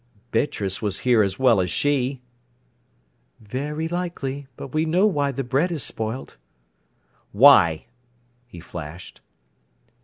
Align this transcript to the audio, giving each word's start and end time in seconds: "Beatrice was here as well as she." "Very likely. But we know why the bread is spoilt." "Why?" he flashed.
"Beatrice 0.31 0.81
was 0.81 1.01
here 1.01 1.21
as 1.21 1.37
well 1.37 1.61
as 1.61 1.69
she." 1.69 2.23
"Very 3.39 3.87
likely. 3.87 4.47
But 4.57 4.69
we 4.69 4.83
know 4.83 5.05
why 5.05 5.31
the 5.31 5.43
bread 5.43 5.71
is 5.71 5.83
spoilt." 5.83 6.37
"Why?" 7.33 7.85
he 8.47 8.59
flashed. 8.59 9.21